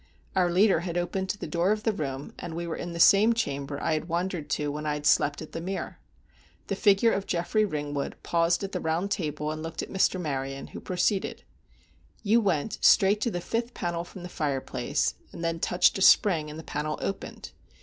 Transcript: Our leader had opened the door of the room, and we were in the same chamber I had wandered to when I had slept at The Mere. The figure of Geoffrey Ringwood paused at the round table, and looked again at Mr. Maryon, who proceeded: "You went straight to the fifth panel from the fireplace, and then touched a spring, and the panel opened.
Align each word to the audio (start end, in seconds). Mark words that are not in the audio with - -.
Our 0.35 0.49
leader 0.49 0.79
had 0.79 0.97
opened 0.97 1.27
the 1.29 1.45
door 1.45 1.71
of 1.71 1.83
the 1.83 1.93
room, 1.93 2.33
and 2.39 2.55
we 2.55 2.65
were 2.65 2.75
in 2.75 2.93
the 2.93 2.99
same 2.99 3.33
chamber 3.33 3.79
I 3.79 3.93
had 3.93 4.09
wandered 4.09 4.49
to 4.49 4.71
when 4.71 4.87
I 4.87 4.95
had 4.95 5.05
slept 5.05 5.43
at 5.43 5.51
The 5.51 5.61
Mere. 5.61 5.99
The 6.69 6.75
figure 6.75 7.11
of 7.11 7.27
Geoffrey 7.27 7.65
Ringwood 7.65 8.15
paused 8.23 8.63
at 8.63 8.71
the 8.71 8.79
round 8.79 9.11
table, 9.11 9.51
and 9.51 9.61
looked 9.61 9.83
again 9.83 9.93
at 9.93 10.01
Mr. 10.01 10.19
Maryon, 10.19 10.65
who 10.69 10.79
proceeded: 10.79 11.43
"You 12.23 12.41
went 12.41 12.79
straight 12.81 13.21
to 13.21 13.29
the 13.29 13.41
fifth 13.41 13.75
panel 13.75 14.03
from 14.03 14.23
the 14.23 14.27
fireplace, 14.29 15.13
and 15.31 15.43
then 15.43 15.59
touched 15.59 15.99
a 15.99 16.01
spring, 16.01 16.49
and 16.49 16.57
the 16.57 16.63
panel 16.63 16.97
opened. 16.99 17.51